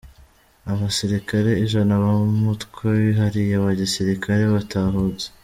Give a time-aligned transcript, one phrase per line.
[0.71, 5.25] Abasirikare Ijana b’umutwe wihariye wa gisirikare batahutse